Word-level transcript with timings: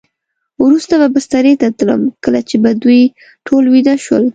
وروسته 0.65 0.93
به 1.01 1.07
بسترې 1.15 1.53
ته 1.61 1.67
تلم، 1.77 2.01
کله 2.23 2.39
چې 2.49 2.55
به 2.63 2.71
دوی 2.83 3.01
ټول 3.47 3.63
ویده 3.73 3.95
شول. 4.05 4.23